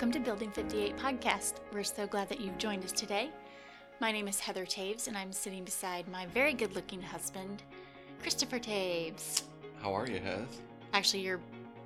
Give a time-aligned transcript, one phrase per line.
[0.00, 1.56] Welcome to Building 58 Podcast.
[1.74, 3.28] We're so glad that you've joined us today.
[4.00, 7.62] My name is Heather Taves, and I'm sitting beside my very good looking husband,
[8.22, 9.42] Christopher Taves.
[9.82, 10.62] How are you, Heath?
[10.94, 11.40] Actually, you're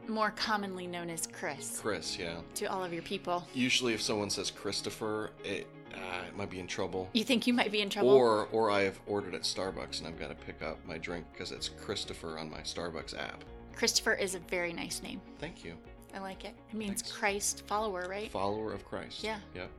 [0.07, 2.37] more commonly known as Chris Chris, yeah.
[2.55, 3.45] to all of your people.
[3.53, 7.11] Usually, if someone says Christopher, it, uh, it might be in trouble.
[7.15, 8.11] You think you might be in trouble?
[8.11, 11.27] Or, or I have ordered at Starbucks and I've got to pick up my drink
[11.33, 13.43] because it's Christopher on my Starbucks app.
[13.75, 15.21] Christopher is a very nice name.
[15.41, 15.75] Thank you.
[16.15, 16.55] I like it.
[16.71, 17.13] It means Thanks.
[17.17, 18.31] Christ follower, right?
[18.31, 19.25] Follower of Christ.
[19.25, 19.39] Yeah.
[19.55, 19.71] Yep.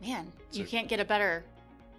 [0.00, 1.44] Man, you can't get a better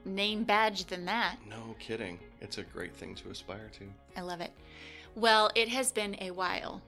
[0.05, 1.35] name badge than that.
[1.49, 2.19] No kidding.
[2.39, 3.85] It's a great thing to aspire to.
[4.17, 4.51] I love it.
[5.15, 6.81] Well, it has been a while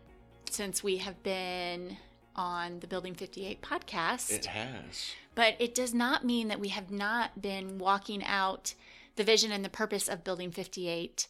[0.49, 1.97] since we have been
[2.35, 5.11] on the Building 58 podcast, It has.
[5.35, 8.73] but it does not mean that we have not been walking out
[9.15, 11.27] the vision and the purpose of Building 58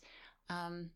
[0.49, 0.91] um,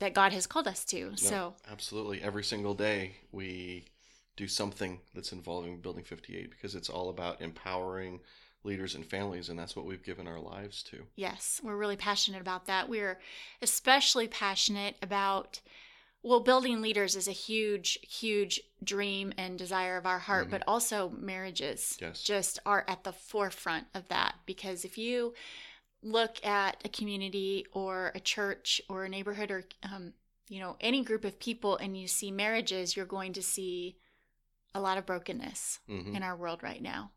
[0.00, 1.10] that God has called us to.
[1.10, 2.20] No, So, absolutely.
[2.20, 3.84] Every single day we
[4.36, 8.20] do something that's involving Building 58 because it's all about empowering
[8.64, 11.04] leaders and families, and that's what we've given our lives to.
[11.16, 12.88] yes, we're really passionate about that.
[12.88, 13.18] We're
[13.62, 15.60] especially passionate about.
[16.22, 20.50] Well, building leaders is a huge, huge dream and desire of our heart, Mhm.
[20.52, 21.98] but also marriages.
[22.00, 22.22] Yes.
[22.22, 25.34] just are at the forefront of that because if you
[26.02, 30.14] look at a community or a church or a neighborhood or um,
[30.48, 33.96] you know any group of people and you see marriages you're going to see
[34.74, 37.10] a lot of brokenness hmm in our world right now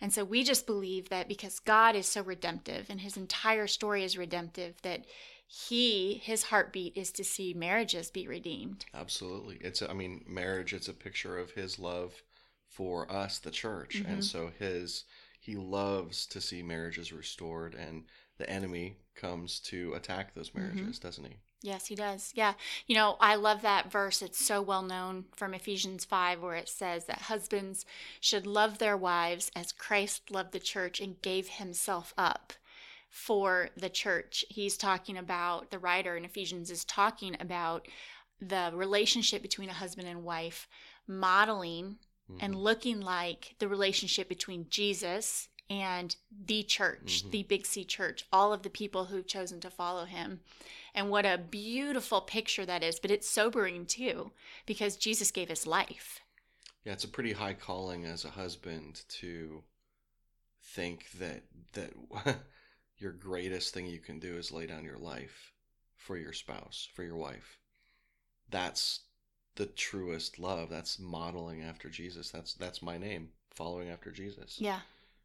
[0.00, 4.04] and so we just believe that because god is so redemptive and his entire story
[4.04, 5.04] is redemptive that
[5.46, 9.58] he his heartbeat is to see marriages be redeemed Absolutely.
[9.58, 12.24] It's I mean, marriage it's a picture of his love
[12.68, 14.02] for us, the church.
[14.02, 14.04] Mhm.
[14.04, 15.04] And so his
[15.38, 18.06] he loves to see marriages restored and
[18.38, 20.90] the enemy comes to attack those Mm-hmm.
[20.92, 21.36] marriages, doesn't he?
[21.62, 22.32] Yes, he does.
[22.34, 22.54] Yeah.
[22.86, 24.22] You know, I love that verse.
[24.22, 27.84] It's so well known from Ephesians 5, where it says that husbands
[28.20, 32.52] should love their wives as Christ loved the church and gave himself up
[33.08, 34.44] for the church.
[34.48, 37.88] He's talking about, the writer in Ephesians is talking about
[38.40, 40.68] the relationship between a husband and wife,
[41.08, 41.98] modeling
[42.40, 42.62] and Mhm.
[42.62, 47.30] looking like the relationship between Jesus and the church, Mhm.
[47.30, 50.42] the Big C church, all of the people who've chosen to follow him.
[50.94, 53.00] And what a beautiful picture that is.
[53.00, 54.32] But it's sobering too,
[54.64, 56.20] because Jesus gave his life.
[56.84, 59.64] Yeah, it's a pretty high calling as a husband to
[60.62, 61.92] think that that
[62.98, 65.52] your greatest thing you can do is lay down your life
[65.96, 67.58] for your spouse, for your wife.
[68.48, 69.00] That's
[69.56, 70.70] the truest love.
[70.70, 72.30] That's modeling after Jesus.
[72.30, 74.60] That's that's my name, following after Jesus.
[74.60, 74.80] Yeah.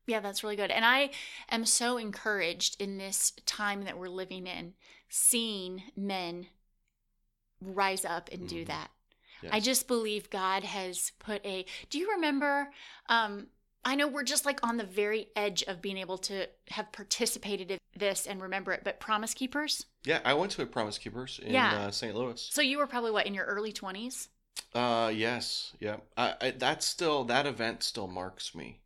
[0.08, 0.72] Yeah, that's really good.
[0.72, 1.12] And I
[1.50, 4.74] am so encouraged in this time that we're living in,
[5.10, 6.48] seeing men
[7.62, 8.68] rise up and do Mhm.
[8.68, 8.92] that.
[9.52, 11.66] I just believe God has put a.
[11.90, 12.72] Do you remember?
[13.08, 13.48] Um,
[13.84, 17.72] I know we're just like on the very edge of being able to have participated
[17.72, 19.88] in this and remember it, but Promise Keepers.
[20.04, 21.86] Yeah, I went to a Promise Keepers in Yeah.
[21.88, 22.16] uh, St.
[22.16, 22.40] Louis.
[22.52, 24.30] So you were probably what in your early twenties?
[24.76, 25.98] Uh, yes, yeah.
[26.16, 28.81] I, I that's still that event still marks me.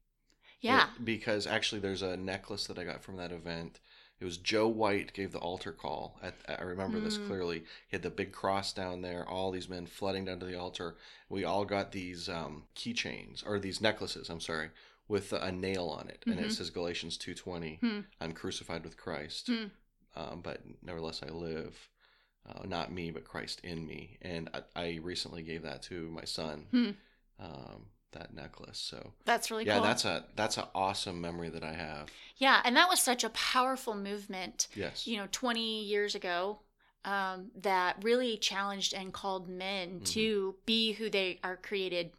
[0.62, 0.88] Yeah.
[0.96, 3.80] It- because actually, there's a necklace that I got from that event.
[4.20, 6.18] It was Joe White gave the altar call.
[6.24, 7.28] At, I remember this Mm.
[7.28, 7.60] clearly.
[7.88, 10.96] He had the big cross down there, all these men flooding down to the altar.
[11.28, 14.30] We all got these um, keychains or these necklaces.
[14.30, 14.70] I'm sorry,
[15.10, 16.44] with a nail on it, and Mhm.
[16.46, 17.76] it says Galatians two twenty.
[17.82, 18.02] Hmm.
[18.22, 19.66] I'm crucified with Christ, Hmm.
[20.16, 21.90] um, but nevertheless I live.
[22.48, 24.18] Uh, not me, but Christ in me.
[24.22, 26.68] And I, I recently gave that to my son.
[26.72, 26.92] Hmm.
[27.40, 28.80] Um, that necklace.
[28.80, 29.84] So That's really yeah, cool.
[29.84, 32.10] that's a that's an awesome memory that I have.
[32.38, 34.68] yeah, and that was such a powerful movement.
[34.76, 35.06] Yes.
[35.08, 36.60] You know, twenty years ago.
[37.06, 40.06] Um, that really challenged and called men Mhm.
[40.14, 42.14] to be who they are created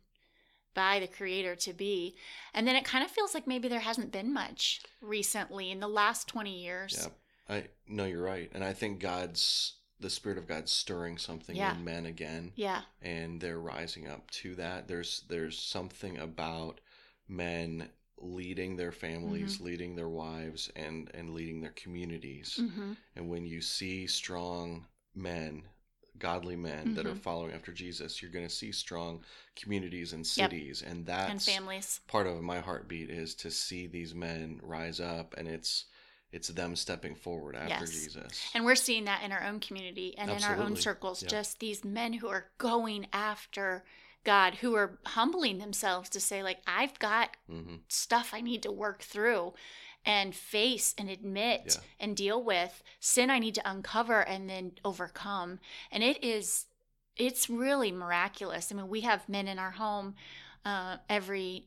[0.74, 2.14] by the creator to be.
[2.54, 5.88] And then it kind of feels like maybe there hasn't been much recently in the
[5.88, 6.96] last 20 years.
[7.48, 7.56] Yeah.
[7.56, 11.70] I no, you're right, and I think God's the Spirit of God stirring something Yeah.
[11.70, 12.82] in men again, Yeah.
[13.02, 14.88] and they're rising up to that.
[14.88, 16.80] There's there's something about
[17.28, 22.56] men leading their families, leading their wives, and and leading their communities.
[22.56, 25.64] hmm And when you see strong men,
[26.18, 27.22] godly men that are Mhm.
[27.22, 30.50] following after Jesus, you're going to see strong communities and Yep.
[30.50, 32.00] cities, and that's And families.
[32.06, 35.86] part of my heartbeat is to see these men rise up and it's
[36.36, 37.90] it's them stepping forward after Yes.
[37.90, 38.50] Jesus.
[38.54, 41.22] And we're seeing that in our own community and in our own circles.
[41.22, 41.28] Yeah.
[41.30, 43.84] Just these men who are going after
[44.22, 48.72] God, who are humbling themselves to say, like, I've got hmm stuff I need to
[48.72, 49.54] work through
[50.04, 51.82] and face and admit Yeah.
[51.98, 55.58] and deal with, sin I need to uncover and then overcome.
[55.90, 56.66] And it is,
[57.16, 58.70] it's really miraculous.
[58.70, 60.14] I mean, we have men in our home
[60.64, 61.66] uh, every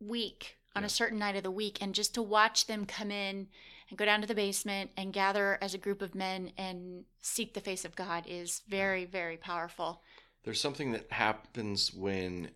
[0.00, 0.86] week on Yeah.
[0.86, 3.48] a certain night of the week and just to watch them come in
[3.94, 7.54] and go down to the basement and gather as a group of men and seek
[7.54, 10.02] the face of God is very very powerful.
[10.42, 12.50] There's something that happens when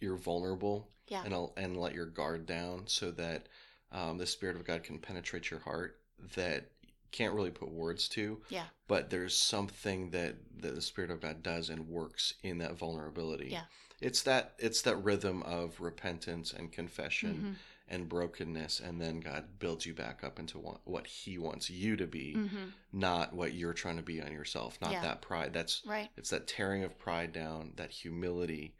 [0.00, 1.22] you're vulnerable Yeah.
[1.24, 3.46] and and let your guard down so that
[3.92, 6.00] um, the spirit of God can penetrate your heart
[6.34, 8.40] that you can't really put words to.
[8.48, 8.64] Yeah.
[8.88, 13.48] But there's something that, that the spirit of God does and works in that vulnerability.
[13.52, 13.64] Yeah.
[14.00, 17.54] It's that it's that rhythm of repentance and confession Mhm.
[17.90, 22.06] And brokenness and then God builds you back up into what, he wants you to
[22.06, 22.72] be, Mhm.
[22.92, 25.02] not what you're trying to be on yourself, not Yeah.
[25.02, 25.52] that pride.
[25.52, 26.10] That's Right.
[26.16, 28.76] it's that tearing of pride down, that humility.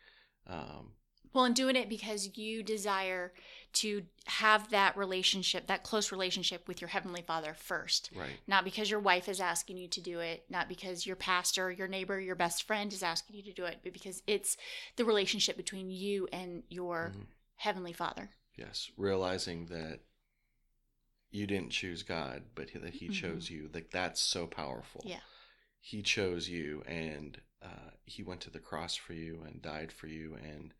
[0.46, 0.94] Um,
[1.32, 3.32] Well, and doing it because you desire
[3.74, 8.10] to have that relationship, that close relationship with your heavenly Father first.
[8.16, 8.40] right.
[8.48, 11.86] Not because your wife is asking you to do it, not because your pastor, your
[11.86, 14.56] neighbor, your best friend is asking you to do it, but because it's
[14.96, 17.26] the relationship between you and your Mhm.
[17.56, 18.30] heavenly Father.
[18.60, 20.00] Yes, realizing that
[21.30, 23.14] you didn't choose God, but he- that He Mhm.
[23.14, 23.70] chose you.
[23.72, 25.02] Like that's so powerful.
[25.06, 25.22] Yeah.
[25.80, 30.08] He chose you, and uh, He went to the cross for you and died for
[30.08, 30.74] you, and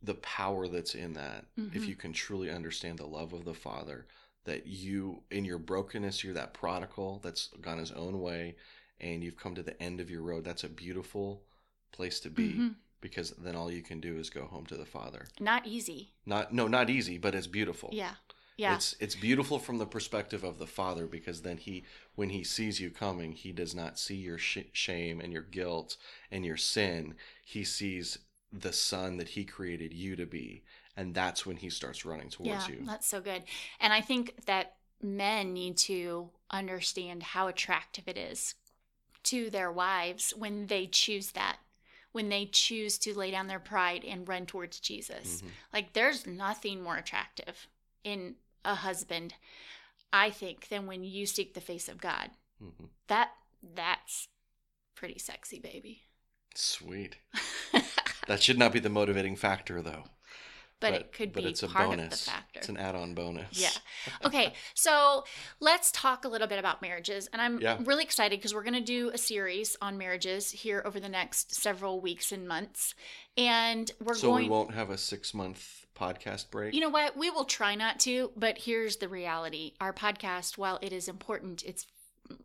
[0.00, 1.46] the power that's in that.
[1.56, 1.88] If Mhm.
[1.88, 4.08] you can truly understand the love of the Father,
[4.44, 8.56] that you, in your brokenness, you're that prodigal that's gone his own way,
[8.98, 10.42] and you've come to the end of your road.
[10.44, 11.46] That's a beautiful
[11.92, 12.54] place to be.
[12.54, 12.76] Mhm.
[13.02, 15.26] Because then all you can do is go home to the Father.
[15.38, 16.12] Not easy.
[16.24, 17.90] Not no, not easy, but it's beautiful.
[17.92, 18.14] Yeah.
[18.56, 18.76] Yeah.
[18.76, 21.84] It's it's beautiful from the perspective of the father because then he
[22.14, 25.96] when he sees you coming, he does not see your sh- shame and your guilt
[26.30, 27.14] and your sin.
[27.44, 28.18] He sees
[28.52, 30.62] the son that he created you to be,
[30.96, 32.84] and that's when he starts running towards yeah, you.
[32.86, 33.42] that's so good.
[33.80, 38.54] And I think that men need to understand how attractive it is
[39.24, 41.58] to their wives when they choose that,
[42.12, 45.42] when they choose to lay down their pride and run towards Jesus.
[45.42, 45.50] Mhm.
[45.72, 47.66] Like, there's nothing more attractive
[48.04, 49.34] in a husband,
[50.12, 52.30] I think, than when you seek the face of God.
[52.62, 52.90] Mhm.
[53.08, 54.28] That that's
[54.94, 56.02] pretty sexy, baby.
[56.54, 57.16] Sweet.
[58.28, 60.04] That should not be the motivating factor, though.
[60.82, 62.04] But, it could be it's a part bonus.
[62.04, 62.58] of the factor.
[62.58, 63.60] It's an add-on bonus.
[63.60, 63.70] Yeah.
[64.26, 65.24] okay, so
[65.60, 67.28] let's talk a little bit about marriages.
[67.32, 67.78] And I'm Yeah.
[67.84, 71.54] really excited because we're going to do a series on marriages here over the next
[71.54, 72.94] several weeks and months.
[73.36, 76.74] And we're so going we won't have a six-month podcast break.
[76.74, 77.16] You know what?
[77.16, 79.72] We will try not to, but here's the reality.
[79.80, 81.86] Our podcast, while it is important, it's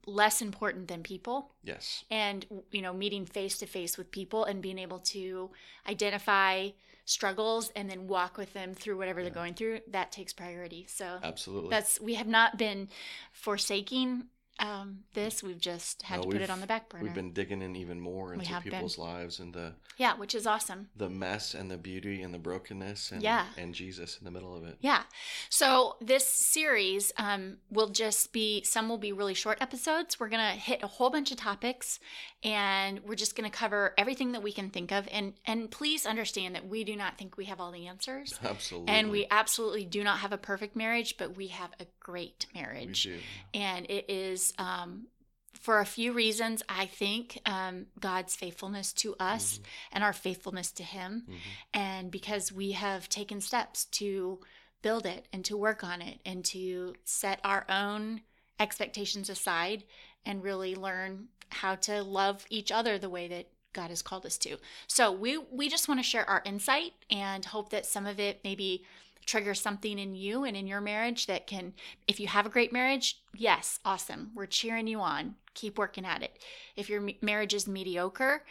[0.06, 2.04] less important than people yes.
[2.10, 5.50] and you know meeting face to face with people and being able to
[5.88, 6.70] identify
[7.06, 9.26] struggles and then walk with them through whatever Yeah.
[9.26, 11.70] they're going through that takes priority so Absolutely.
[11.70, 12.90] that's we have not been
[13.32, 14.26] forsaking
[14.60, 17.34] um, this we've just had No, to put it on the back burner We've been
[17.34, 18.74] digging in even more into have been.
[18.74, 22.40] people's lives and the yeah which is awesome the mess and the beauty and the
[22.40, 23.46] brokenness and Yeah.
[23.58, 24.78] and Jesus in the middle of it.
[24.82, 25.04] Yeah.
[25.50, 30.20] So this series um, will just be, some will be really short episodes.
[30.20, 32.00] We're going to hit a whole bunch of topics
[32.44, 35.08] and we're just going to cover everything that we can think of.
[35.12, 38.38] And, and please understand that we do not think we have all the answers.
[38.44, 38.90] Absolutely.
[38.94, 43.06] And we absolutely do not have a perfect marriage, but we have a great marriage.
[43.06, 43.20] we do.
[43.54, 45.08] And it is, um,
[45.54, 49.64] for a few reasons, I think um, God's faithfulness to us Mhm.
[49.94, 51.40] and our faithfulness to Him Mhm.
[51.74, 54.40] and because we have taken steps to
[54.82, 58.22] build it and to work on it and to set our own
[58.60, 59.84] expectations aside
[60.26, 64.38] and really learn how to love each other the way that God has called us
[64.40, 64.58] to.
[64.88, 68.42] So we we just want to share our insight and hope that some of it
[68.44, 68.86] maybe
[69.28, 71.74] triggers something in you and in your marriage that can
[72.08, 74.32] if you have a great marriage, yes, awesome.
[74.34, 75.36] We're cheering you on.
[75.54, 76.40] Keep working at it.
[76.76, 78.44] If your marriage is mediocre,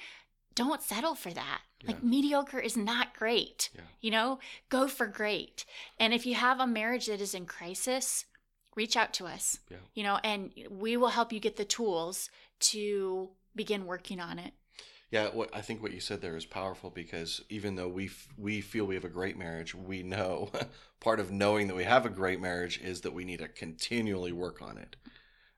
[0.55, 1.63] don't settle for that.
[1.87, 3.71] Like mediocre is not great.
[3.75, 3.83] Yeah.
[4.01, 5.65] You know, go for great.
[6.01, 8.25] And if you have a marriage that is in crisis,
[8.75, 9.61] reach out to us.
[9.71, 9.77] Yeah.
[9.95, 12.31] You know, and we will help you get the tools
[12.61, 14.53] to begin working on it.
[15.11, 18.29] Yeah, what I think what you said there is powerful because even though we f-
[18.37, 20.51] we feel we have a great marriage, we know
[21.01, 24.33] part of knowing that we have a great marriage is that we need to continually
[24.33, 24.97] work on it.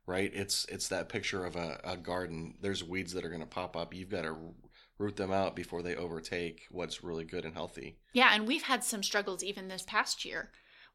[0.07, 0.31] Right?
[0.35, 2.55] It's it's that picture of a, a garden.
[2.61, 3.95] There's weeds that are going to pop up.
[3.95, 4.37] You've got to
[4.99, 7.99] root them out before they overtake what's really good and healthy.
[8.12, 10.50] Yeah, and we've had some struggles even this past year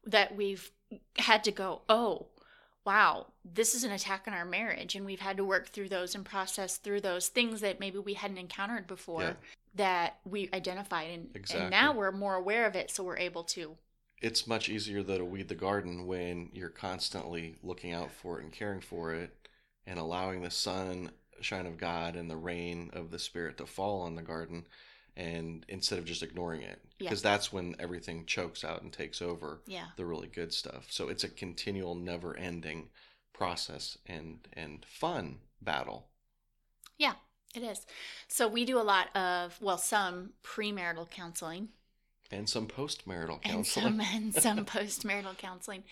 [0.06, 0.70] that we've
[1.16, 2.26] had to go, oh,
[2.84, 4.94] wow, this is an attack on our marriage.
[4.94, 8.14] And we've had to work through those and process through those things that maybe we
[8.14, 9.32] hadn't encountered before Yeah.
[9.76, 11.10] that we identified.
[11.10, 11.62] And, Exactly.
[11.62, 12.90] and now we're more aware of it.
[12.90, 13.76] So we're able to.
[14.20, 18.44] It's much easier though to weed the garden when you're constantly looking out for it
[18.44, 19.48] and caring for it
[19.86, 21.10] and allowing the sun
[21.40, 24.66] shine of God and the rain of the Spirit to fall on the garden
[25.16, 27.08] and instead of just ignoring it Yeah.
[27.08, 29.88] because that's when everything chokes out and takes over Yeah.
[29.96, 32.90] the really good stuff so it's a continual never ending
[33.32, 36.08] process and and fun battle
[36.98, 37.14] Yeah,
[37.54, 37.86] it is.
[38.28, 41.68] So we do a lot of, well, some premarital counseling
[42.30, 45.84] and some post-marital and counseling some and some postmarital counseling.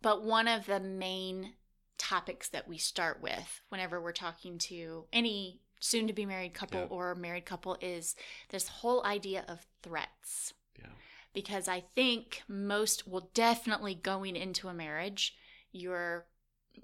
[0.00, 1.54] But one of the main
[1.98, 6.80] topics that we start with whenever we're talking to any soon to be married couple
[6.80, 6.86] Yeah.
[6.90, 8.14] or married couple is
[8.50, 10.54] this whole idea of threats.
[10.78, 10.86] yeah
[11.34, 15.34] Because I think most will definitely going into a marriage,
[15.72, 16.26] you're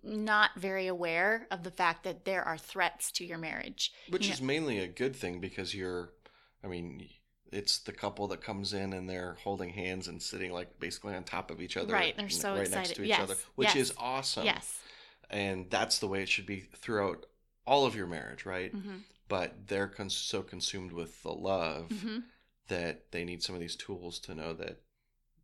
[0.02, 3.92] not very aware of the fact that there are threats to your marriage.
[4.10, 4.34] which Yeah.
[4.34, 6.12] is mainly a good thing because you're
[6.62, 7.08] i mean
[7.52, 11.24] it's the couple that comes in and they're holding hands and sitting like basically on
[11.24, 12.96] top of each other Right, they're so right next excited.
[12.96, 14.82] to each Yes, other which yes, is awesome Yes.
[15.30, 17.26] and that's the way it should be throughout
[17.68, 18.96] all of your marriage right hmm
[19.28, 22.18] but they're cons- so consumed with the love hmm
[22.68, 24.76] that they need some of these tools to know that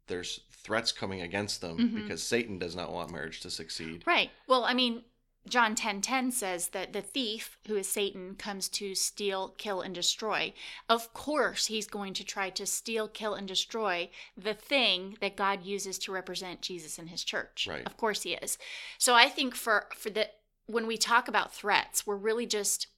[0.06, 1.94] there's threats coming against them Mhm.
[1.94, 4.02] because Satan does not want marriage to succeed.
[4.06, 4.30] Right.
[4.46, 5.04] Well, I mean,
[5.48, 9.94] John 10:10 10, says that the thief, who is Satan, comes to steal, kill and
[9.94, 10.52] destroy.
[10.88, 15.62] Of course, he's going to try to steal, kill and destroy the thing that God
[15.64, 17.66] uses to represent Jesus and his church.
[17.66, 17.86] Right.
[17.86, 18.58] Of course he is.
[18.98, 20.28] So I think for for the
[20.66, 22.88] when we talk about threats, we're really just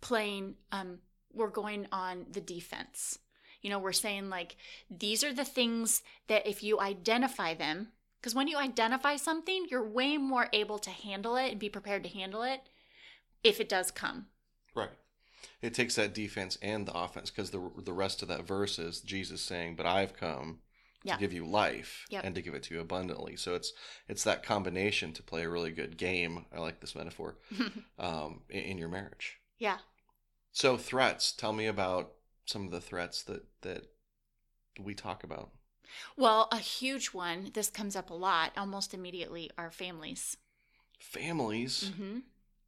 [0.00, 0.98] playing um
[1.32, 3.18] we're going on the defense.
[3.62, 4.56] You know, we're saying like
[4.90, 7.88] these are the things that if you identify them
[8.20, 12.02] because when you identify something, you're way more able to handle it and be prepared
[12.04, 12.68] to handle it
[13.44, 14.26] if it does come.
[14.74, 14.90] Right.
[15.62, 19.00] It takes that defense and the offense because the the rest of that verse is
[19.00, 20.60] Jesus saying, "But I've come
[21.04, 21.14] Yeah.
[21.14, 22.24] to give you life Yep.
[22.24, 23.72] and to give it to you abundantly." So it's
[24.08, 26.46] it's that combination to play a really good game.
[26.52, 27.38] I like this metaphor
[27.98, 29.38] um, in, in your marriage.
[29.58, 29.78] yeah.
[30.52, 31.32] So threats.
[31.32, 32.12] Tell me about
[32.46, 33.84] some of the threats that that
[34.80, 35.50] we talk about.
[36.16, 40.36] Well, a huge one, this comes up a lot almost immediately, are families.
[41.00, 42.18] Families, hmm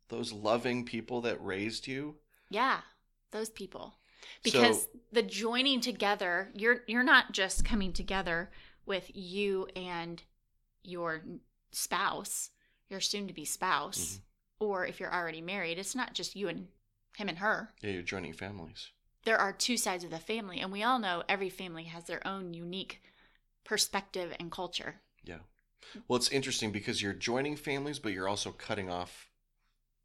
[0.08, 2.16] those loving people that raised you.
[2.48, 2.80] Yeah,
[3.30, 3.99] those people.
[4.42, 8.50] Because so, the joining together, you're you're not just coming together
[8.86, 10.22] with you and
[10.82, 11.22] your
[11.72, 12.50] spouse,
[12.88, 14.20] your soon to be spouse, Mhm.
[14.60, 16.68] or if you're already married, it's not just you and
[17.16, 17.72] him and her.
[17.82, 18.90] yeah, you're joining families.
[19.24, 22.26] there are two sides of the family, and we all know every family has their
[22.26, 23.02] own unique
[23.64, 25.02] perspective and culture.
[25.22, 25.40] Yeah.
[26.08, 29.28] Well, it's interesting because you're joining families, but you're also cutting off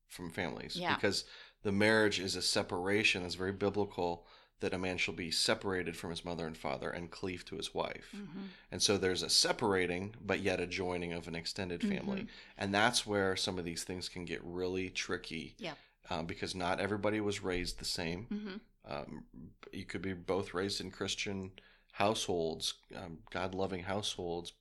[0.07, 0.75] from families.
[0.75, 0.95] Yeah.
[0.95, 1.23] Because
[1.65, 3.25] the marriage is a separation.
[3.25, 4.27] It's very biblical
[4.59, 7.73] that a man shall be separated from his mother and father and cleave to his
[7.73, 8.13] wife.
[8.15, 8.43] Mm-hmm.
[8.71, 12.21] And so there's a separating, but yet a joining of an extended family.
[12.21, 12.27] Mhm.
[12.59, 15.55] And that's where some of these things can get really tricky.
[15.57, 15.77] Yep.
[16.11, 18.27] Um, because not everybody was raised the same.
[18.31, 18.93] Mm-hmm.
[18.93, 19.23] Um,
[19.71, 21.51] you could be both raised in Christian
[21.93, 24.53] households, um, God loving households,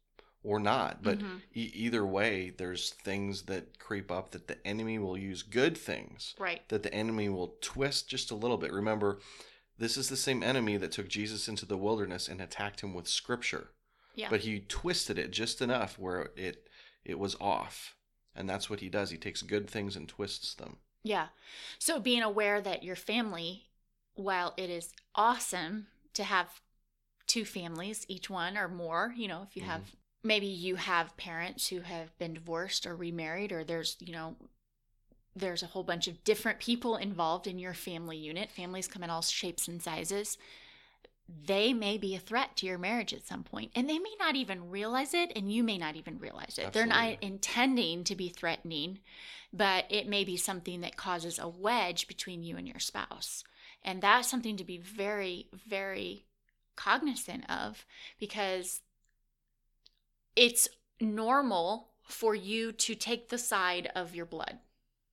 [0.45, 1.03] or not.
[1.03, 1.41] But Mhm.
[1.55, 6.35] e- either way, there's things that creep up that the enemy will use good things,
[6.39, 6.69] Right.
[6.69, 8.71] that the enemy will twist just a little bit.
[8.73, 9.21] Remember,
[9.79, 13.09] this is the same enemy that took Jesus into the wilderness and attacked him with
[13.09, 13.73] scripture.
[14.15, 14.31] Yeah.
[14.31, 16.69] But he twisted it just enough where it
[17.05, 17.97] it was off.
[18.35, 19.11] And that's what he does.
[19.11, 20.79] He takes good things and twists them.
[21.03, 21.29] Yeah.
[21.79, 23.69] So being aware that your family,
[24.15, 26.63] while it is awesome to have
[27.27, 29.67] two families, each one or more, you know, if you Mhm.
[29.67, 34.37] have maybe you have parents who have been divorced or remarried, or there's, you know,
[35.37, 38.51] there's a whole bunch of different people involved in your family unit.
[38.51, 40.39] Families come in all shapes and sizes.
[41.47, 44.37] They may be a threat to your marriage at some point, and they may not
[44.37, 46.73] even realize it, and you may not even realize it.
[46.73, 48.99] They're not intending to be threatening,
[49.53, 53.43] but it may be something that causes a wedge between you and your spouse.
[53.83, 56.27] And that's something to be very, very
[56.77, 57.87] cognizant of
[58.19, 58.81] because
[60.37, 60.69] it's
[61.01, 64.59] normal for you to take the side of your blood,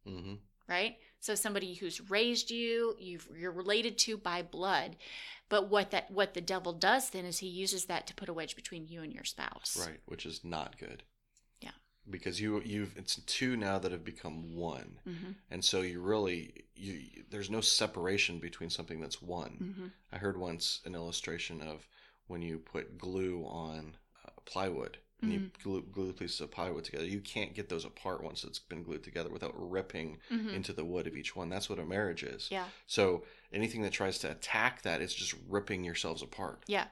[0.05, 0.35] hmm
[0.67, 0.97] right?
[1.19, 4.95] So somebody who's raised you, you've, you're related to by blood.
[5.49, 8.33] But what that what the devil does then is he uses that to put a
[8.33, 9.77] wedge between you and your spouse.
[9.79, 11.03] Right, which is not good.
[11.59, 11.71] Yeah.
[12.09, 14.99] Because you you've it's two now that have become one.
[15.03, 19.73] hmm And so you really you there's no separation between something that's one.
[19.77, 21.85] hmm I heard once an illustration of
[22.27, 25.69] when you put glue on uh, plywood and you Mm-hmm.
[25.69, 29.03] glue, glue pieces of plywood together, you can't get those apart once it's been glued
[29.03, 31.49] together without ripping hmm into the wood of each one.
[31.49, 32.47] That's what a marriage is.
[32.51, 32.65] Yeah.
[32.87, 33.23] So
[33.53, 36.63] anything that tries to attack that is just ripping yourselves apart.
[36.67, 36.85] Yeah.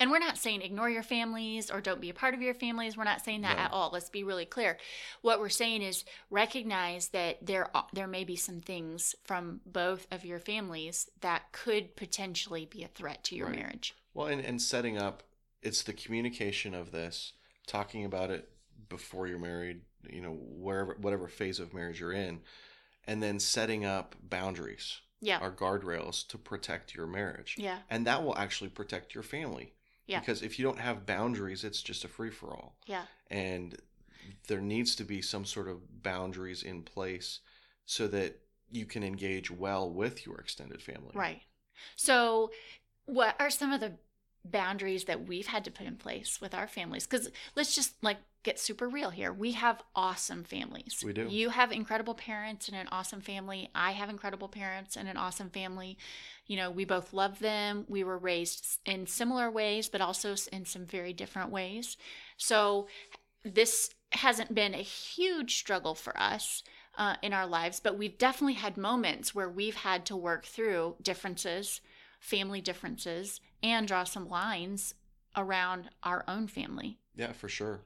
[0.00, 2.96] And we're not saying ignore your families or don't be a part of your families.
[2.96, 3.62] We're not saying that No.
[3.62, 3.90] at all.
[3.92, 4.76] Let's be really clear.
[5.22, 10.06] What we're saying is recognize that there are- there may be some things from both
[10.10, 13.56] of your families that could potentially be a threat to your Right.
[13.56, 13.94] marriage.
[14.14, 15.22] Well, and, and setting up,
[15.62, 17.32] it's the communication of this,
[17.66, 18.48] talking about it
[18.88, 22.40] before you're married, you know, wherever, whatever phase of marriage you're in,
[23.06, 25.38] and then setting up boundaries Yeah.
[25.40, 27.56] or guardrails to protect your marriage.
[27.58, 27.78] Yeah.
[27.90, 29.72] And that will actually protect your family.
[30.06, 30.20] Yeah.
[30.20, 32.76] Because if you don't have boundaries, it's just a free for all.
[32.86, 33.04] Yeah.
[33.30, 33.76] And
[34.48, 37.40] there needs to be some sort of boundaries in place
[37.86, 38.40] so that
[38.70, 41.12] you can engage well with your extended family.
[41.14, 41.42] Right.
[41.96, 42.50] So,
[43.06, 43.92] what are some of the
[44.44, 47.06] boundaries that we've had to put in place with our families?
[47.06, 49.32] Because let's just like get super real here.
[49.32, 51.02] We have awesome families.
[51.04, 51.26] We do.
[51.28, 53.70] You have incredible parents and an awesome family.
[53.74, 55.98] I have incredible parents and an awesome family.
[56.46, 57.86] You know, we both love them.
[57.88, 61.96] We were raised in similar ways, but also in some very different ways.
[62.36, 62.86] So,
[63.44, 66.62] this hasn't been a huge struggle for us
[66.96, 70.96] uh, in our lives, but we've definitely had moments where we've had to work through
[71.02, 71.80] differences,
[72.20, 74.94] family differences, and draw some lines
[75.36, 76.98] around our own family.
[77.16, 77.80] Yeah, for sure.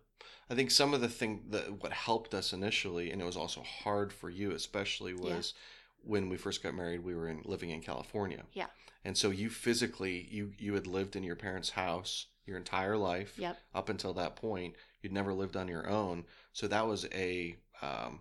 [0.51, 3.63] I think some of the thing that what helped us initially, and it was also
[3.63, 5.37] hard for you, especially, Yeah.
[5.37, 5.55] was
[6.03, 7.05] when we first got married.
[7.05, 8.45] We were in, living in California.
[8.53, 8.67] Yeah.
[9.05, 13.39] And so you physically, you you had lived in your parents' house your entire life
[13.39, 13.59] Yep.
[13.75, 14.75] up until that point.
[15.03, 18.21] You'd never lived on your own, so that was a um,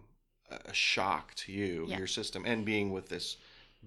[0.50, 1.98] a shock to you, Yeah.
[1.98, 3.38] your system, and being with this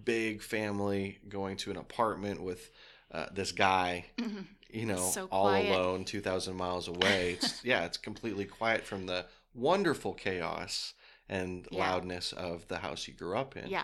[0.04, 2.70] big family, going to an apartment with
[3.12, 4.46] uh, this guy Mhm.
[4.72, 7.32] you know, So all alone, 2,000 miles away.
[7.32, 10.94] It's, yeah, it's completely quiet from the wonderful chaos
[11.28, 11.78] and Yeah.
[11.78, 13.68] loudness of the house you grew up in.
[13.68, 13.82] Yeah.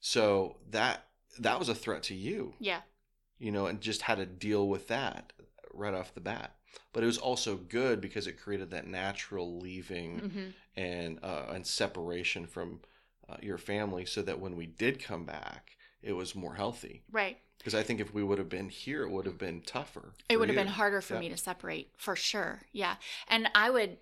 [0.00, 1.06] So that
[1.38, 2.80] that was a threat to you, Yeah.
[3.38, 5.32] you know, and just had to deal with that
[5.72, 6.56] right off the bat.
[6.92, 11.66] But it was also good because it created that natural leaving hmm and uh, and
[11.66, 12.80] separation from
[13.28, 17.02] uh, your family, so that when we did come back, it was more healthy.
[17.10, 17.38] Right.
[17.58, 20.12] Because I think if we would have been here, it would have been tougher.
[20.28, 20.62] It would have you.
[20.64, 21.20] been harder for Yeah.
[21.20, 22.62] me to separate for sure.
[22.72, 22.96] Yeah.
[23.26, 23.98] And I would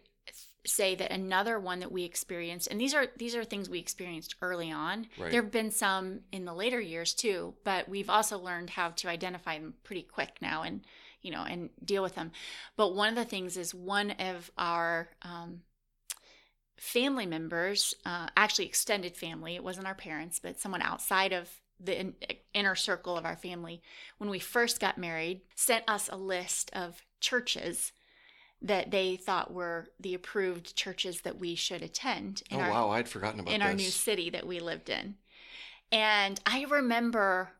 [0.66, 4.34] say that another one that we experienced and these are these are things we experienced
[4.42, 5.06] early on.
[5.16, 5.30] Right.
[5.30, 9.58] There've been some in the later years too, but we've also learned how to identify
[9.58, 10.84] them pretty quick now and
[11.22, 12.32] you know and deal with them.
[12.76, 15.62] But one of the things is one of our um,
[16.76, 22.00] family members, uh, actually extended family, it wasn't our parents, but someone outside of the
[22.00, 22.14] in-
[22.54, 23.82] inner circle of our family,
[24.18, 27.92] when we first got married, sent us a list of churches
[28.62, 32.90] that they thought were the approved churches that we should attend in oh our wow,
[32.90, 33.68] I'd forgotten about in this.
[33.68, 35.16] our new city that we lived in.
[35.92, 37.50] And I remember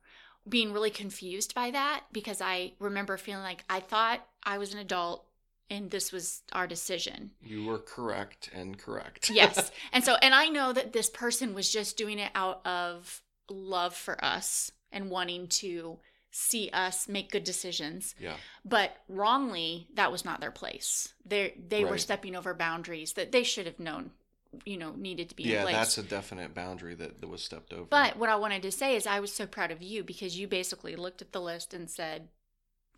[0.49, 4.81] being really confused by that because I remember feeling like I thought I was an
[4.81, 5.27] adult
[5.69, 7.33] and this was our decision.
[7.43, 9.31] You were correct and correct.
[9.31, 9.73] Yes.
[9.93, 13.95] and so, and I know that this person was just doing it out of love
[13.95, 15.99] for us and wanting to
[16.31, 18.15] see us make good decisions.
[18.21, 18.37] yeah.
[18.65, 21.15] But wrongly, that was not their place.
[21.25, 24.11] They they were stepping over boundaries that they should have known,
[24.65, 27.87] you know, needed to be Yeah, that's a definite boundary that, that was stepped over.
[27.89, 30.47] But what I wanted to say is, I was so proud of you because you
[30.47, 32.29] basically looked at the list and said,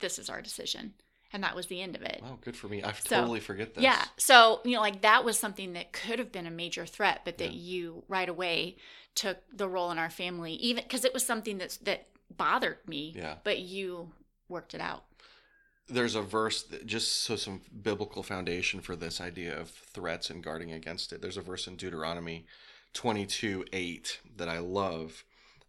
[0.00, 0.94] "This is our decision,"
[1.32, 2.20] and that was the end of it.
[2.22, 2.82] wow, good for me.
[2.82, 3.84] I So, totally forget this.
[3.84, 4.04] Yeah.
[4.16, 7.38] So you know, like that was something that could have been a major threat, but
[7.38, 7.60] that Yeah.
[7.60, 8.76] you right away
[9.14, 13.14] took the role in our family, even because it was something that's that bothered me.
[13.16, 13.36] Yeah.
[13.44, 14.12] But you
[14.48, 15.04] worked it out.
[15.90, 20.44] There's a verse that just so some biblical foundation for this idea of threats and
[20.44, 21.22] guarding against it.
[21.22, 22.44] There's a verse in Deuteronomy
[22.94, 25.24] 22 8 that I love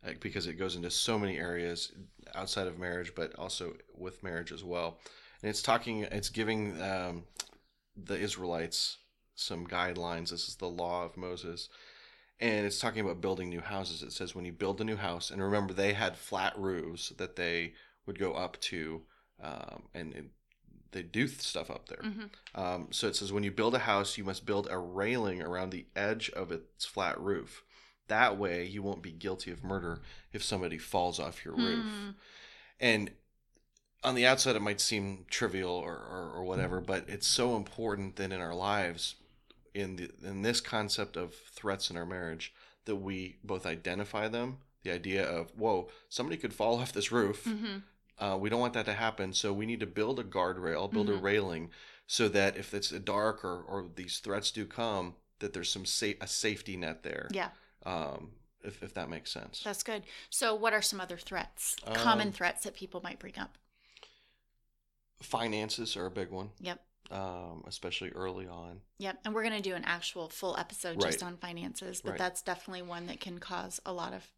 [0.06, 1.92] uh, because it goes into so many areas
[2.36, 5.00] outside of marriage, but also with marriage as well.
[5.42, 7.24] And it's talking, it's giving um,
[7.96, 8.98] the Israelites
[9.36, 10.32] some guidelines.
[10.32, 11.70] This is the law of Moses.
[12.40, 14.02] And it's talking about building new houses.
[14.02, 17.36] It says when you build a new house, and remember they had flat roofs that
[17.36, 17.74] they
[18.06, 19.02] would go up to,
[19.44, 20.30] um, and, and
[20.92, 22.02] they do stuff up there.
[22.02, 22.26] hmm
[22.56, 25.72] Um, so it says when you build a house, you must build a railing around
[25.72, 27.64] the edge of its flat roof.
[28.08, 30.02] That way, you won't be guilty of murder
[30.34, 31.86] if somebody falls off your roof.
[31.86, 32.10] Hmm.
[32.80, 33.12] And
[34.04, 38.16] on the outside, it might seem trivial or, or, or whatever, but it's so important
[38.16, 39.16] that in our lives,
[39.74, 42.54] in the in this concept of threats in our marriage,
[42.86, 44.58] that we both identify them.
[44.84, 47.44] The idea of whoa, somebody could fall off this roof.
[47.46, 47.80] hmm
[48.18, 51.10] Uh, we don't want that to happen, so we need to build a guardrail, build
[51.10, 51.22] a Mhm.
[51.22, 51.72] railing,
[52.08, 56.20] so that if it's dark or, or these threats do come, that there's some sa-
[56.22, 57.30] a safety net there.
[57.34, 57.52] Yeah,
[57.86, 58.32] Um,
[58.64, 59.62] if if that makes sense.
[59.64, 60.04] that's good.
[60.30, 63.58] So, what are some other threats, common Um, threats that people might bring up?
[65.22, 66.84] Finances are a big one, Yep.
[67.12, 68.82] um, especially early on.
[69.00, 69.20] Yep.
[69.26, 71.28] And we're going to do an actual full episode just Right.
[71.28, 72.18] on finances, but Right.
[72.20, 74.32] that's definitely one that can cause a lot of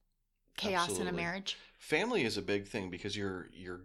[0.57, 1.57] chaos in a marriage.
[1.79, 3.81] Family is a big thing because you're you're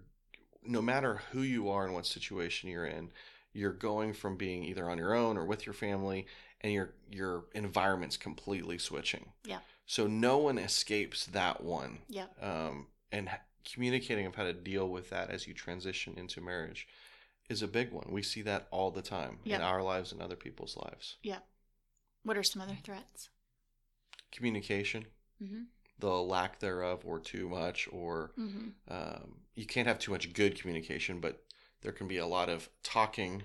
[0.62, 3.12] no matter who you are and what situation you're in,
[3.52, 6.26] you're going from being either on your own or with your family,
[6.60, 9.32] and your your environment's completely switching.
[9.44, 9.60] Yeah.
[9.86, 12.00] So no one escapes that one.
[12.08, 12.42] Yep.
[12.42, 13.30] um, and
[13.70, 16.86] communicating of how to deal with that as you transition into marriage
[17.48, 18.06] is a big one.
[18.10, 19.58] We see that all the time Yep.
[19.60, 21.16] in our lives and other people's lives.
[21.22, 21.38] Yeah.
[22.22, 23.28] What are some other threats?
[24.32, 25.06] Communication,
[25.42, 25.62] Mm-hmm.
[25.98, 28.68] the lack thereof, or too much, or Mm-hmm.
[28.92, 31.42] um, you can't have too much good communication, but
[31.82, 33.42] there can be a lot of talking.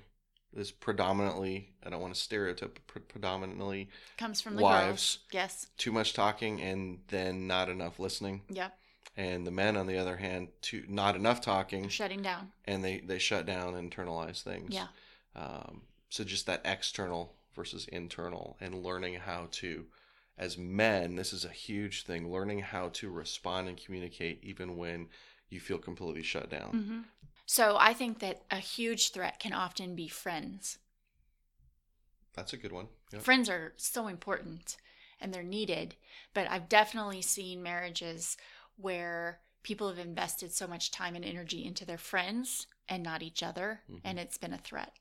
[0.53, 5.15] Is predominantly, I don't want to stereotype, but predominantly Comes from the Wives.
[5.15, 5.19] girls.
[5.31, 5.67] Yes.
[5.77, 8.41] too much talking and then not enough listening.
[8.49, 8.77] Yep.
[9.17, 12.52] And the men, on the other hand, too not enough talking Shutting down.
[12.65, 14.88] and they they shut down and internalize things Yeah.
[15.36, 19.86] um, so just that external versus internal and learning how to
[20.38, 25.10] as men this is a huge thing learning how to respond and communicate even when
[25.50, 27.00] you feel completely shut down Mm-hmm.
[27.45, 30.78] So I think that a huge threat can often be friends.
[32.34, 33.24] that's a good one Yep.
[33.24, 34.78] Friends are so important
[35.19, 35.95] and they're needed,
[36.34, 38.38] but I've definitely seen marriages
[38.77, 43.43] where people have invested so much time and energy into their friends and not each
[43.43, 44.01] other, Mhm.
[44.03, 44.97] and it's been a threat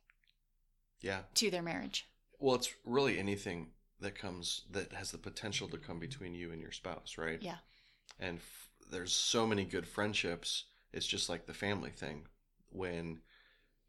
[1.00, 2.06] yeah to their marriage.
[2.38, 6.60] well it's really anything that comes that has the potential to come between you and
[6.60, 7.58] your spouse right Yeah.
[8.18, 12.28] and f- there's so many good friendships it's just like the family thing
[12.70, 13.22] when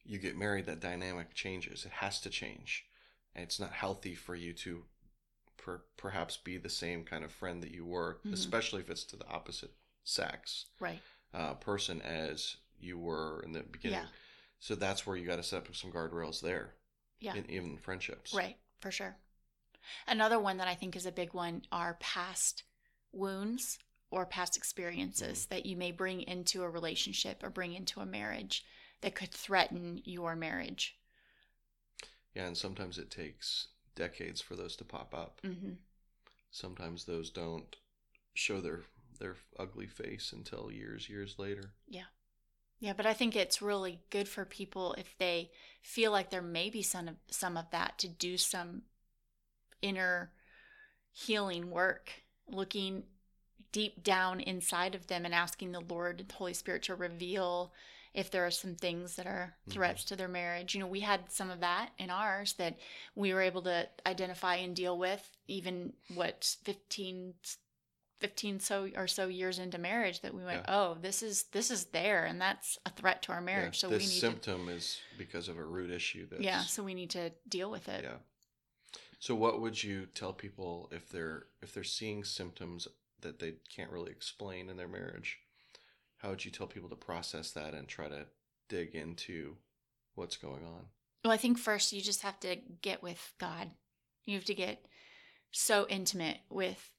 [0.03, 2.85] you get married that dynamic changes it has to change
[3.35, 4.85] and it's not healthy for you to
[5.61, 8.33] per- perhaps be the same kind of friend that you were Mhm.
[8.33, 9.71] especially if it's to the opposite
[10.03, 11.01] sex Right.
[11.33, 14.09] uh, person as you were in the beginning Yeah.
[14.59, 16.75] so that's where you got to set up some guardrails there
[17.19, 17.35] Yeah.
[17.35, 19.17] in even friendships Right, for sure.
[20.07, 22.63] Another one that I think is a big one are past
[23.11, 23.77] wounds
[24.09, 28.65] or past experiences that you may bring into a relationship or bring into a marriage
[29.01, 30.97] that could threaten your marriage.
[32.33, 35.41] yeah and sometimes it takes decades for those to pop up.
[35.43, 35.73] Hmm
[36.51, 37.77] sometimes those don't
[38.33, 38.81] show their
[39.19, 41.71] their ugly face until years years later.
[41.87, 42.05] Yeah.
[42.79, 45.51] Yeah, but I think it's really good for people if they
[45.83, 48.81] feel like there may be some of, some of that to do some
[49.83, 50.31] inner
[51.11, 52.11] healing work,
[52.47, 53.03] looking
[53.71, 57.71] deep down inside of them and asking the Lord, the Holy Spirit to reveal
[58.13, 59.73] if there are some things that are Mhm.
[59.73, 60.73] threats to their marriage.
[60.73, 62.77] You know, we had some of that in ours that
[63.15, 67.35] we were able to identify and deal with even what 15
[68.19, 70.75] 15 so or so years into marriage that we went, Yeah.
[70.77, 73.89] "Oh, this is this is there and that's a threat to our marriage." Yeah, so
[73.89, 77.09] we this need symptom is because of a root issue that Yeah, so we need
[77.11, 78.03] to deal with it.
[78.03, 78.19] yeah
[79.17, 82.87] so what would you tell people if they're if they're seeing symptoms
[83.21, 85.39] that they can't really explain in their marriage
[86.21, 88.25] how would you tell people to process that and try to
[88.69, 89.55] dig into
[90.15, 90.85] what's going on
[91.23, 93.71] Well, I think first you just have to get with God.
[94.25, 94.85] You have to get
[95.51, 96.91] so intimate with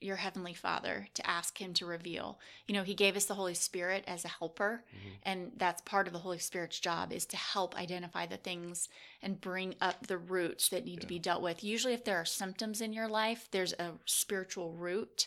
[0.00, 2.38] your heavenly Father to ask him to reveal.
[2.68, 5.18] You know, he gave us the Holy Spirit as a helper, Mhm.
[5.24, 8.88] and that's part of the Holy Spirit's job is to help identify the things
[9.20, 11.64] and bring up the roots that need to be dealt with.
[11.64, 15.26] Usually if there are symptoms in your life, there's a spiritual root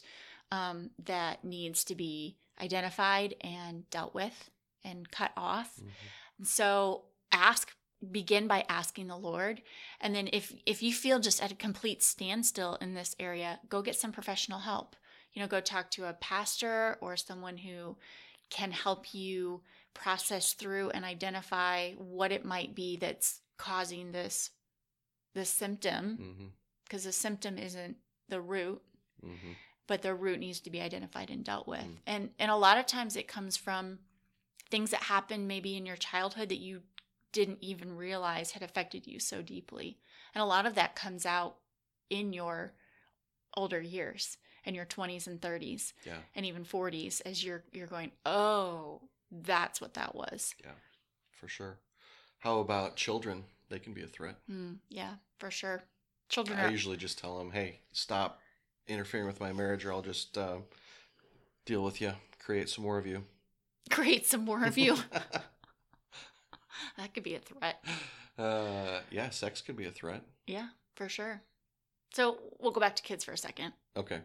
[0.52, 4.50] um, that needs to be identified and dealt with
[4.84, 5.78] and cut off.
[5.80, 6.46] Mhm.
[6.46, 7.76] So ask
[8.12, 9.62] begin by asking the Lord.
[10.00, 13.82] And then if if you feel just at a complete standstill in this area, go
[13.82, 14.96] get some professional help.
[15.34, 17.98] You know, go talk to a pastor or someone who
[18.50, 19.62] can help you
[19.94, 24.50] process through and identify what it might be that's causing this
[25.34, 26.18] this symptom
[26.84, 28.82] because the symptom isn't the root
[29.24, 29.56] Mhm.
[29.92, 31.82] But the root needs to be identified and dealt with.
[31.82, 31.98] Mm.
[32.08, 34.00] And and a lot of times it comes from
[34.70, 36.84] things that happened maybe in your childhood that you
[37.34, 39.98] didn't even realize had affected you so deeply.
[40.34, 41.58] And a lot of that comes out
[42.10, 42.72] in your
[43.58, 48.14] older years in your 20s and 30s yeah and even 40s as you're you're going,
[48.26, 50.78] "Oh, that's what that was." Yeah.
[51.34, 51.80] For sure
[52.40, 55.84] how about children they can be a threat Mm, yeah, for sure.
[56.30, 58.41] Children I are usually just tell them, "Hey, stop
[58.92, 60.58] interfering with my marriage, or I'll just uh,
[61.66, 63.24] deal with you, create some more of you."
[63.90, 64.96] create some more of you.
[66.98, 67.84] that could be a threat.
[68.38, 70.24] uh, yeah, sex could be a threat.
[70.48, 71.42] Yeah, for sure.
[72.14, 73.74] So we'll go back to kids for a second.
[73.98, 74.20] Okay.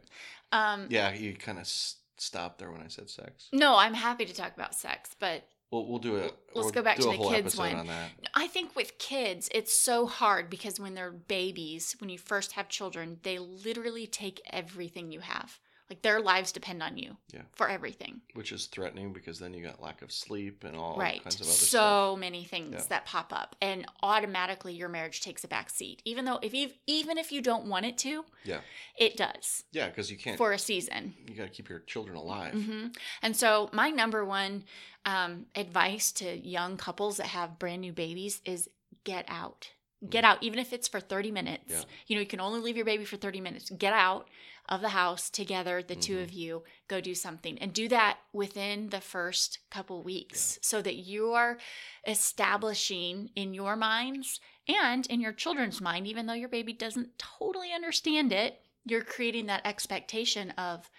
[0.52, 3.48] Um, Yeah, you kind of s- stopped there when I said sex.
[3.52, 6.32] No, I'm happy to talk about sex, but We'll we'll do it.
[6.54, 7.74] Let's we'll go back to the kids one.
[7.74, 8.10] on that.
[8.34, 12.68] I think with kids, it's so hard because when they're babies, when you first have
[12.68, 15.58] children, they literally take everything you have.
[15.88, 17.42] Like their lives depend on you Yeah.
[17.54, 18.20] for everything.
[18.34, 21.22] Which is threatening because then you got lack of sleep and all right.
[21.22, 22.18] kinds of other So stuff.
[22.18, 22.82] many things Yeah.
[22.88, 26.02] that pop up, and automatically your marriage takes a back seat.
[26.04, 28.60] Even though if you even if you don't want it to, Yeah.
[28.96, 30.36] it does Yeah, because you can't.
[30.36, 31.14] for a season.
[31.28, 32.52] you got to keep your children alive.
[32.54, 32.88] hmm
[33.22, 34.64] And so, my number one
[35.04, 38.68] um, advice to young couples that have brand new babies is
[39.04, 39.70] get out.
[40.08, 41.64] Get out, even if it's for 30 minutes.
[41.72, 41.82] Yeah.
[42.06, 43.70] You know, you can only leave your baby for 30 minutes.
[43.70, 44.28] Get out
[44.68, 46.22] of the house together, the two Mhm.
[46.24, 47.58] of you, go do something.
[47.58, 51.58] And do that within the first couple weeks so that you are
[52.06, 57.72] establishing in your minds and in your children's mind, even though your baby doesn't totally
[57.72, 60.90] understand it, you're creating that expectation of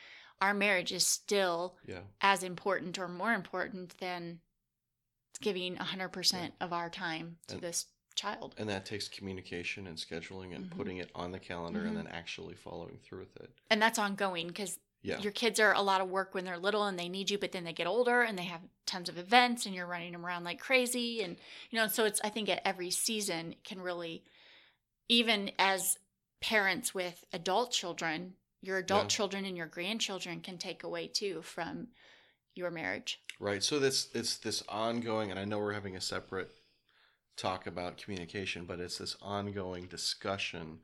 [0.42, 2.02] our marriage is still Yeah.
[2.22, 4.40] as important or more important than
[5.42, 7.86] giving 100% of our time to And- this
[8.18, 8.56] child.
[8.58, 10.76] And that takes communication and scheduling and Mhm.
[10.76, 11.88] putting it on the calendar Mhm.
[11.88, 13.52] and then actually following through with it.
[13.70, 15.22] And that's ongoing because Yeah.
[15.22, 17.52] your kids are a lot of work when they're little and they need you, but
[17.54, 20.44] then they get older and they have tons of events and you're running them around
[20.44, 21.22] like crazy.
[21.22, 21.38] And,
[21.70, 24.26] you know, so it's, I think at every season can really,
[25.08, 25.98] even as
[26.42, 29.10] parents with adult children, your adult Yeah.
[29.10, 31.90] children and your grandchildren can take away too from
[32.56, 33.22] your marriage.
[33.40, 33.64] Right.
[33.64, 36.57] So this it's this ongoing, and I know we're having a separate
[37.38, 40.80] talk about communication, but it's this ongoing discussion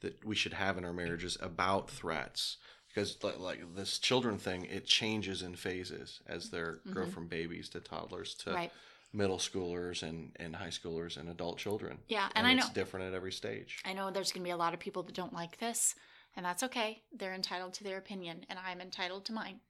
[0.00, 2.56] that we should have in our marriages about threats.
[2.88, 6.58] Because like, like this children thing, it changes in phases as they
[6.90, 7.12] grow Mhm.
[7.12, 8.72] from babies to toddlers to right.
[9.12, 11.98] middle schoolers and, and high schoolers and adult children.
[12.08, 12.28] Yeah.
[12.34, 12.60] And, I know.
[12.64, 13.80] it's different at every stage.
[13.84, 15.94] I know there's going to be a lot of people that don't like this,
[16.34, 17.02] and that's okay.
[17.12, 19.60] They're entitled to their opinion, and I'm entitled to mine.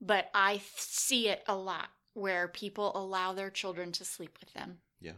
[0.00, 4.52] But I th- see it a lot where people allow their children to sleep with
[4.54, 4.80] them.
[5.00, 5.12] Yeah.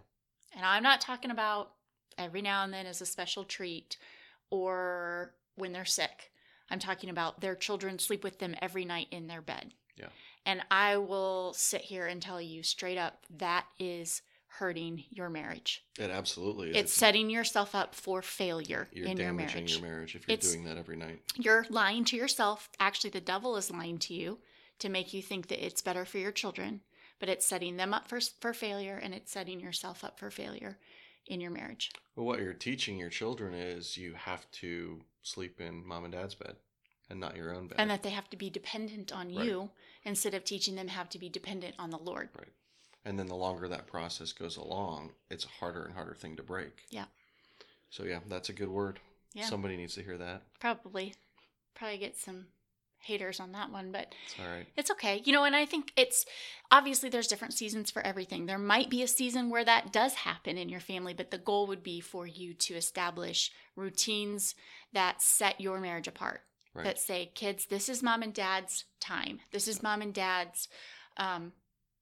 [0.55, 1.73] And I'm not talking about
[2.19, 3.97] every now and then as a special treat
[4.51, 6.31] or when they're sick.
[6.71, 9.75] I'm talking about their children sleep with them every night in their bed.
[9.97, 10.09] Yeah.
[10.47, 14.23] And I will sit here and tell you straight up that is
[14.59, 15.83] hurting your marriage.
[15.99, 16.77] It absolutely is.
[16.77, 19.73] It's setting yourself up for failure you're in your damaging marriage.
[19.73, 21.23] your marriage if you're It's- doing that every night.
[21.37, 22.69] You're lying to yourself.
[22.79, 24.41] Actually, the devil is lying to you
[24.81, 26.83] to make you think that it's better for your children,
[27.23, 30.77] but it's setting them up for for failure and it's setting yourself up for failure
[31.29, 31.93] in your marriage.
[32.17, 36.35] Well, what you're teaching your children is you have to sleep in mom and dad's
[36.35, 36.57] bed
[37.09, 37.77] and not your own bed.
[37.79, 39.47] And that they have to be dependent on Right.
[39.47, 39.71] you
[40.03, 42.31] instead of teaching them how to be dependent on the Lord.
[42.37, 42.49] Right.
[43.05, 46.43] And then the longer that process goes along, it's a harder and harder thing to
[46.43, 46.87] break.
[46.91, 47.05] Yeah.
[47.91, 48.99] So yeah, that's a good word.
[49.33, 49.45] Yeah.
[49.47, 50.43] Somebody needs to hear that.
[50.59, 51.15] Probably
[51.77, 52.47] probably get some
[53.03, 54.67] haters on that one, but It's all right.
[54.77, 55.23] It's okay.
[55.25, 56.25] You know, and I think it's
[56.71, 58.47] obviously there's different seasons for everything.
[58.47, 61.67] There might be a season where that does happen in your family, but the goal
[61.67, 64.55] would be for you to establish routines
[64.93, 66.43] that set your marriage apart.
[66.75, 66.85] Right.
[66.85, 69.41] That say, kids, this is mom and dad's time.
[69.51, 70.69] This is mom and dad's
[71.19, 71.53] um,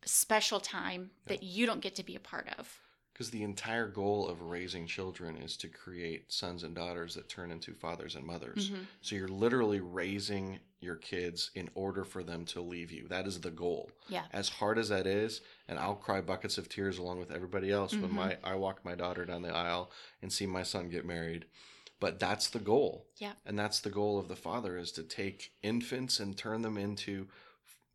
[0.05, 2.79] special time that you don't get to be a part of.
[3.21, 7.51] Because the entire goal of raising children is to create sons and daughters that turn
[7.53, 8.71] into fathers and mothers.
[8.71, 8.87] Mhm.
[9.03, 13.07] So you're literally raising your kids in order for them to leave you.
[13.09, 13.91] That is the goal.
[14.09, 14.25] Yeah.
[14.33, 17.93] As hard as that is, and I'll cry buckets of tears along with everybody else
[17.93, 18.13] when Mhm.
[18.13, 21.45] my I walk my daughter down the aisle and see my son get married.
[21.99, 23.07] But that's the goal.
[23.19, 23.35] Yeah.
[23.45, 27.29] And that's the goal of the father is to take infants and turn them into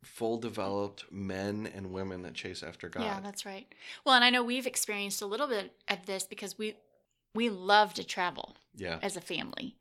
[0.06, 3.02] full developed men and women that chase after God.
[3.02, 3.66] Yeah, that's right.
[4.04, 6.74] Well, and I know we've experienced a little bit of this because we
[7.34, 8.56] we love to travel.
[8.74, 8.98] yeah.
[9.02, 9.76] as a family.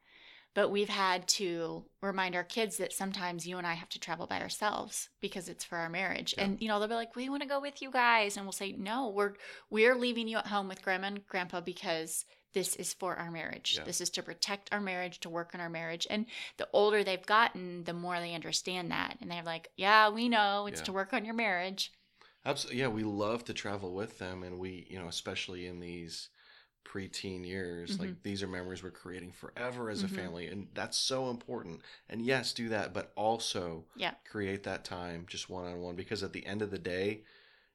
[0.53, 4.25] But we've had to remind our kids that sometimes you and I have to travel
[4.25, 6.33] by ourselves because it's for our marriage.
[6.37, 6.45] Yeah.
[6.45, 8.53] And you know, they'll be like, "We want to go with you guys." And we'll
[8.53, 9.33] say, "No, we're
[9.69, 12.23] we're leaving you at home with grandma and grandpa because
[12.55, 13.75] this is for our marriage.
[13.77, 13.83] Yeah.
[13.83, 16.25] This is to protect our marriage, to work on our marriage." And
[16.57, 19.17] the older they've gotten, the more they understand that.
[19.21, 20.65] And they're like, "Yeah, we know.
[20.65, 20.85] It's Yeah.
[20.85, 21.93] to work on your marriage."
[22.43, 22.79] Absolutely.
[22.81, 26.29] Yeah, we love to travel with them, and we, you know, especially in these
[26.83, 30.05] preteen years, like these are memories we're creating forever as Mhm.
[30.05, 31.81] a family, and that's so important.
[32.07, 34.13] And yes, do that, but also Yeah.
[34.23, 37.23] create that time just one on one, because at the end of the day,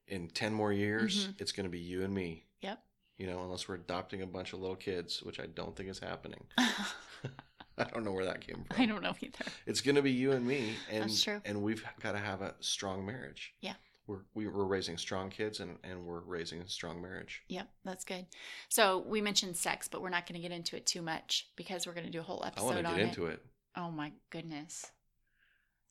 [0.07, 1.41] in ten more years, Mhm.
[1.41, 2.47] it's going to be you and me.
[2.61, 2.85] Yep.
[3.21, 5.99] You know, unless we're adopting a bunch of little kids, which I don't think is
[5.99, 6.43] happening.
[7.79, 8.83] I don't know where that came from.
[8.83, 9.45] I don't know either.
[9.67, 11.43] It's going to be you and me, and That's true.
[11.45, 13.53] and we've got to have a strong marriage.
[13.61, 13.75] Yeah.
[14.07, 17.43] We're we, we're raising strong kids, and and we're raising a strong marriage.
[17.49, 18.25] Yep, that's good.
[18.71, 21.87] So we mentioned sex, but we're not going to get into it too much because
[21.87, 23.45] we're going to do a whole episode I want to get into it.
[23.77, 24.91] Oh my goodness,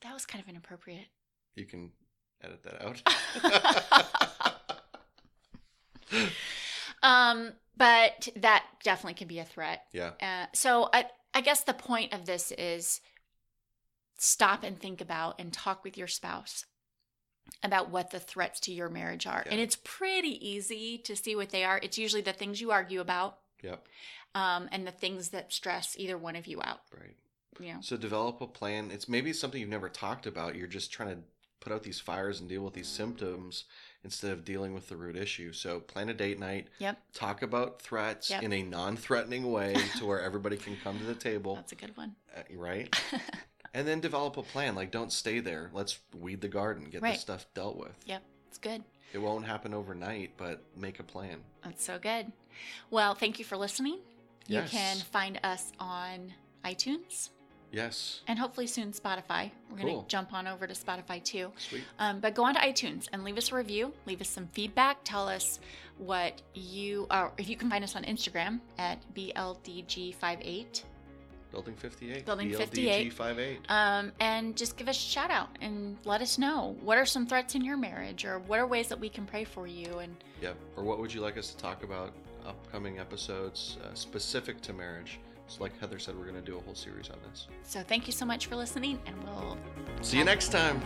[0.01, 1.05] that was kind of inappropriate.
[1.53, 1.91] You can
[2.43, 3.03] edit that out.
[7.03, 9.83] um, but that definitely can be a threat.
[9.93, 10.11] Yeah.
[10.21, 13.01] Uh, so I, I guess the point of this is
[14.17, 16.65] stop and think about and talk with your spouse
[17.63, 19.43] about what the threats to your marriage are.
[19.45, 19.53] Yeah.
[19.53, 21.79] And it's pretty easy to see what they are.
[21.81, 23.85] It's usually the things you argue about Yep.
[24.35, 26.81] um, and the things that stress either one of you out.
[26.97, 27.15] Right.
[27.59, 28.89] Know, So develop a plan.
[28.89, 30.55] It's maybe something you've never talked about.
[30.55, 31.21] You're just trying to
[31.59, 33.65] put out these fires and deal with these symptoms
[34.03, 35.51] instead of dealing with the root issue.
[35.51, 36.67] So plan a date night.
[36.79, 36.97] Yep.
[37.13, 38.43] Talk about threats Yep.
[38.43, 41.95] in a non-threatening way to where everybody can come to the table, that's a good
[41.97, 42.15] one.
[42.35, 42.93] uh, right?
[43.71, 44.73] And then develop a plan.
[44.73, 45.69] Like don't stay there.
[45.73, 47.11] Let's weed the garden, get Right.
[47.13, 47.95] this stuff dealt with.
[48.07, 48.83] yep, it's good.
[49.13, 51.41] It won't happen overnight, but make a plan.
[51.63, 52.31] That's so good.
[52.89, 53.99] Well, thank you for listening.
[54.47, 56.33] You can find us on
[56.65, 57.29] iTunes
[57.71, 58.21] Yes.
[58.27, 59.51] and hopefully soon Spotify.
[59.69, 61.51] We're going to jump on over to Spotify too.
[61.57, 61.83] Sweet.
[61.99, 63.93] Um, but go on to iTunes and leave us a review.
[64.05, 64.97] Leave us some feedback.
[65.03, 65.59] Tell us
[65.97, 67.31] what you are.
[67.37, 70.83] If you can find us on Instagram at BLDG58.
[71.51, 72.25] Building 58.
[72.25, 73.13] Building BLDG 58.
[73.13, 73.59] 58.
[73.69, 77.25] Um, and just give us a shout out and let us know what are some
[77.25, 79.99] threats in your marriage or what are ways that we can pray for you.
[79.99, 82.13] And yeah Or what would you like us to talk about
[82.45, 85.19] upcoming episodes uh, specific to marriage?
[85.49, 87.47] So, like Heather said, we're going to do a whole series on this.
[87.63, 89.57] so thank you so much for listening, and we'll
[90.01, 90.79] See you next time.